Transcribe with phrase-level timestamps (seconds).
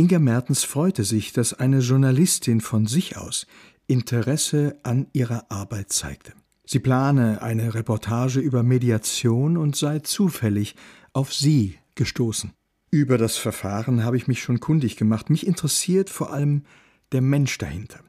[0.00, 3.46] Inga Mertens freute sich, dass eine Journalistin von sich aus
[3.86, 6.32] Interesse an ihrer Arbeit zeigte.
[6.64, 10.74] Sie plane eine Reportage über Mediation und sei zufällig
[11.12, 12.52] auf sie gestoßen.
[12.90, 15.28] Über das Verfahren habe ich mich schon kundig gemacht.
[15.28, 16.62] Mich interessiert vor allem
[17.12, 18.00] der Mensch dahinter.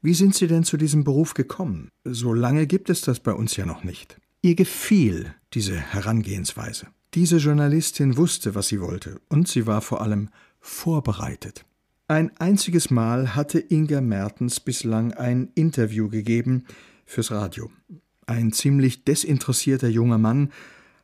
[0.00, 1.90] Wie sind Sie denn zu diesem Beruf gekommen?
[2.04, 4.16] So lange gibt es das bei uns ja noch nicht.
[4.40, 6.86] Ihr gefiel diese Herangehensweise.
[7.12, 10.30] Diese Journalistin wusste, was sie wollte, und sie war vor allem
[10.66, 11.64] vorbereitet.
[12.08, 16.64] Ein einziges Mal hatte Inga Mertens bislang ein Interview gegeben
[17.04, 17.70] fürs Radio.
[18.26, 20.50] Ein ziemlich desinteressierter junger Mann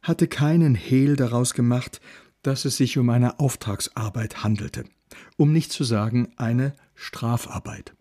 [0.02, 2.00] hatte keinen Hehl daraus gemacht,
[2.42, 4.84] dass es sich um eine Auftragsarbeit handelte,
[5.36, 7.94] um nicht zu sagen eine Strafarbeit.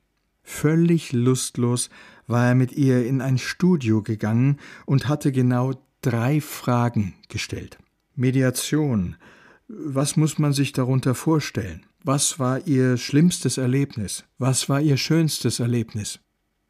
[0.43, 1.89] Völlig lustlos
[2.25, 7.77] war er mit ihr in ein Studio gegangen und hatte genau drei Fragen gestellt.
[8.15, 9.15] Mediation.
[9.73, 11.85] Was muss man sich darunter vorstellen?
[12.03, 14.25] Was war ihr schlimmstes Erlebnis?
[14.37, 16.19] Was war ihr schönstes Erlebnis?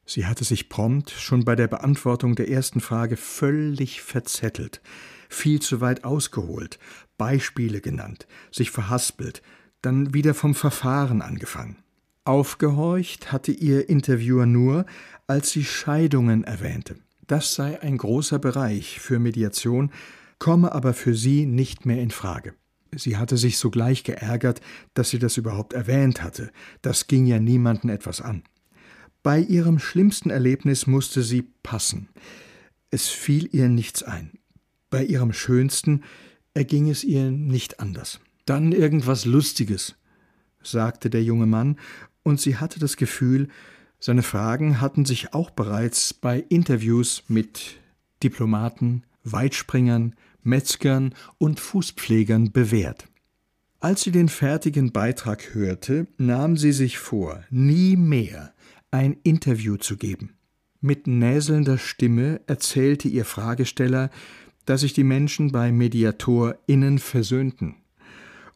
[0.05, 4.81] Sie hatte sich prompt schon bei der Beantwortung der ersten Frage völlig verzettelt,
[5.29, 6.77] viel zu weit ausgeholt,
[7.17, 9.41] Beispiele genannt, sich verhaspelt,
[9.81, 11.77] dann wieder vom Verfahren angefangen.
[12.23, 14.85] Aufgehorcht hatte ihr Interviewer nur,
[15.25, 16.97] als sie Scheidungen erwähnte.
[17.25, 19.91] Das sei ein großer Bereich für Mediation,
[20.37, 22.53] komme aber für sie nicht mehr in Frage.
[22.95, 24.61] Sie hatte sich sogleich geärgert,
[24.93, 26.51] dass sie das überhaupt erwähnt hatte.
[26.81, 28.43] Das ging ja niemanden etwas an.
[29.23, 32.09] Bei ihrem schlimmsten Erlebnis musste sie passen.
[32.89, 34.31] Es fiel ihr nichts ein.
[34.89, 36.03] Bei ihrem schönsten
[36.53, 38.19] erging es ihr nicht anders.
[38.45, 39.95] Dann irgendwas Lustiges,
[40.61, 41.77] sagte der junge Mann,
[42.23, 43.47] und sie hatte das Gefühl,
[43.99, 47.79] seine Fragen hatten sich auch bereits bei Interviews mit
[48.23, 53.07] Diplomaten, Weitspringern, Metzgern und Fußpflegern bewährt.
[53.79, 58.53] Als sie den fertigen Beitrag hörte, nahm sie sich vor, nie mehr
[58.91, 60.35] ein Interview zu geben.
[60.81, 64.09] Mit näselnder Stimme erzählte ihr Fragesteller,
[64.65, 67.75] dass sich die Menschen bei MediatorInnen versöhnten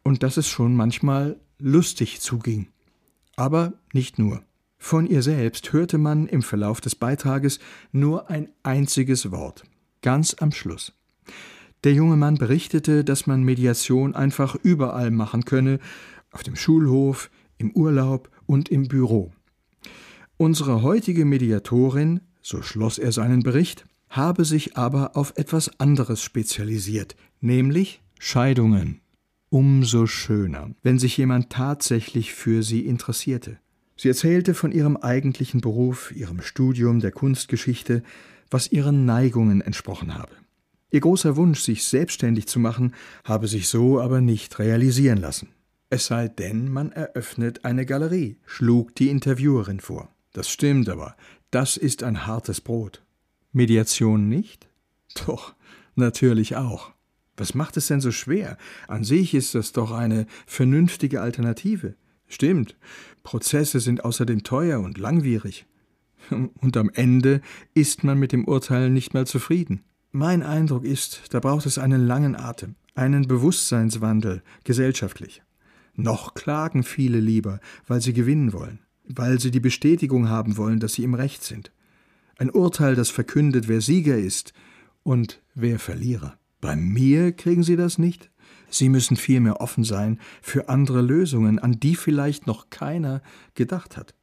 [0.02, 2.68] und dass es schon manchmal lustig zuging.
[3.36, 4.42] Aber nicht nur.
[4.78, 7.58] Von ihr selbst hörte man im Verlauf des Beitrages
[7.92, 9.64] nur ein einziges Wort,
[10.02, 10.92] ganz am Schluss.
[11.86, 15.78] Der junge Mann berichtete, dass man Mediation einfach überall machen könne,
[16.32, 19.30] auf dem Schulhof, im Urlaub und im Büro.
[20.36, 27.14] Unsere heutige Mediatorin, so schloss er seinen Bericht, habe sich aber auf etwas anderes spezialisiert,
[27.40, 29.00] nämlich Scheidungen.
[29.48, 33.58] Umso schöner, wenn sich jemand tatsächlich für sie interessierte.
[33.96, 38.02] Sie erzählte von ihrem eigentlichen Beruf, ihrem Studium der Kunstgeschichte,
[38.50, 40.32] was ihren Neigungen entsprochen habe.
[40.96, 45.50] Ihr großer Wunsch, sich selbstständig zu machen, habe sich so aber nicht realisieren lassen.
[45.90, 50.08] Es sei denn, man eröffnet eine Galerie, schlug die Interviewerin vor.
[50.32, 51.14] Das stimmt aber,
[51.50, 53.04] das ist ein hartes Brot.
[53.52, 54.68] Mediation nicht?
[55.26, 55.54] Doch,
[55.96, 56.92] natürlich auch.
[57.36, 58.56] Was macht es denn so schwer?
[58.88, 61.94] An sich ist das doch eine vernünftige Alternative.
[62.26, 62.74] Stimmt,
[63.22, 65.66] Prozesse sind außerdem teuer und langwierig.
[66.30, 67.42] Und am Ende
[67.74, 69.84] ist man mit dem Urteil nicht mal zufrieden.
[70.16, 75.42] Mein Eindruck ist, da braucht es einen langen Atem, einen Bewusstseinswandel gesellschaftlich.
[75.94, 80.94] Noch klagen viele lieber, weil sie gewinnen wollen weil sie die Bestätigung haben wollen, dass
[80.94, 81.70] sie im Recht sind.
[82.38, 84.52] Ein Urteil, das verkündet, wer Sieger ist
[85.02, 86.38] und wer Verlierer.
[86.60, 88.30] Bei mir kriegen Sie das nicht?
[88.68, 93.22] Sie müssen vielmehr offen sein für andere Lösungen, an die vielleicht noch keiner
[93.54, 94.14] gedacht hat.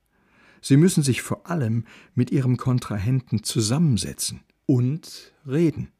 [0.61, 5.91] Sie müssen sich vor allem mit Ihrem Kontrahenten zusammensetzen und reden.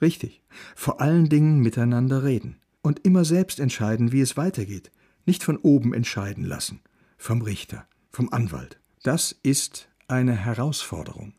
[0.00, 0.42] Richtig,
[0.74, 4.90] vor allen Dingen miteinander reden und immer selbst entscheiden, wie es weitergeht,
[5.26, 6.80] nicht von oben entscheiden lassen,
[7.16, 8.78] vom Richter vom Anwalt.
[9.02, 11.34] Das ist eine Herausforderung.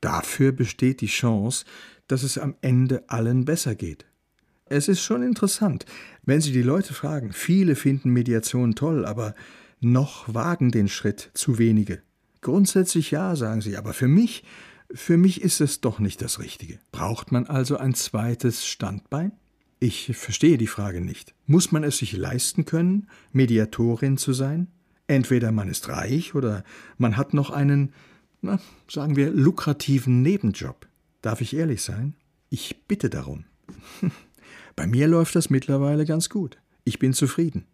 [0.00, 1.64] Dafür besteht die Chance,
[2.06, 4.06] dass es am Ende allen besser geht.
[4.66, 5.86] Es ist schon interessant,
[6.22, 7.32] wenn Sie die Leute fragen.
[7.32, 9.34] Viele finden Mediation toll, aber
[9.80, 12.02] noch wagen den Schritt zu wenige.
[12.42, 14.44] Grundsätzlich ja, sagen sie, aber für mich,
[14.92, 16.78] für mich ist es doch nicht das Richtige.
[16.92, 19.32] Braucht man also ein zweites Standbein?
[19.80, 21.34] Ich verstehe die Frage nicht.
[21.46, 24.68] Muss man es sich leisten können, Mediatorin zu sein?
[25.06, 26.64] Entweder man ist reich oder
[26.96, 27.92] man hat noch einen,
[28.40, 28.58] na,
[28.88, 30.86] sagen wir, lukrativen Nebenjob.
[31.22, 32.14] Darf ich ehrlich sein?
[32.50, 33.44] Ich bitte darum.
[34.76, 36.58] Bei mir läuft das mittlerweile ganz gut.
[36.84, 37.66] Ich bin zufrieden.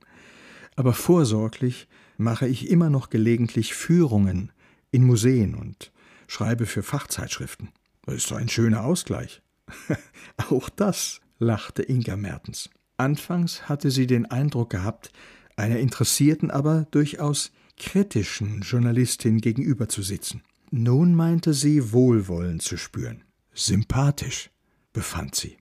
[0.76, 4.52] Aber vorsorglich mache ich immer noch gelegentlich Führungen
[4.90, 5.92] in Museen und
[6.26, 7.70] schreibe für Fachzeitschriften.
[8.06, 9.42] Das ist so ein schöner Ausgleich.
[10.50, 12.70] Auch das, lachte Inga Mertens.
[12.96, 15.10] Anfangs hatte sie den Eindruck gehabt,
[15.56, 20.42] einer interessierten, aber durchaus kritischen Journalistin gegenüber zu sitzen.
[20.70, 23.24] Nun meinte sie Wohlwollen zu spüren.
[23.52, 24.50] Sympathisch,
[24.92, 25.56] befand sie.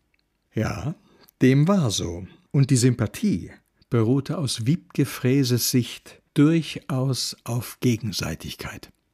[0.54, 0.96] Ja,
[1.42, 2.28] dem war so.
[2.52, 3.52] Und die Sympathie
[3.90, 8.94] beruhte aus Wiebke Fräses Sicht durchaus auf Gegenseitigkeit.